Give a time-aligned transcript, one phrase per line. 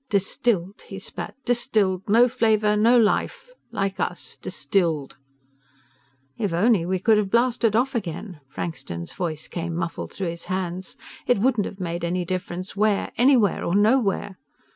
[0.09, 1.35] "Distilled," he spat.
[1.45, 2.01] "Distilled...
[2.09, 2.75] no flavor...
[2.75, 3.51] no life...
[3.71, 4.35] like us...
[4.41, 5.15] distilled."
[6.39, 10.97] "If only we could have blasted off again." Frankston's voice came muffled through his hands.
[11.27, 13.11] "It wouldn't have made any difference where.
[13.15, 14.39] Anywhere or nowhere.